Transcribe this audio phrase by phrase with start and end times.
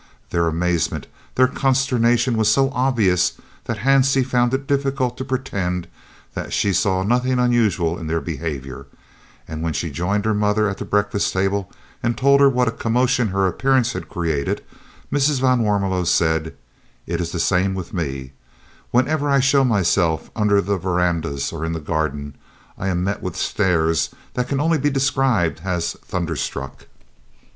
[0.31, 1.05] Their amazement,
[1.35, 3.33] their consternation was so obvious
[3.65, 5.87] that Hansie found it difficult to pretend
[6.33, 8.87] that she saw nothing unusual in their behaviour,
[9.47, 12.71] and when she joined her mother at the breakfast table and told her what a
[12.71, 14.63] commotion her appearance had created,
[15.13, 15.39] Mrs.
[15.39, 16.55] van Warmelo said:
[17.05, 18.31] "It is the same with me.
[18.89, 22.35] Wherever I show myself under the verandahs or in the garden,
[22.75, 26.87] I am met with stares that can only be described as thunderstruck."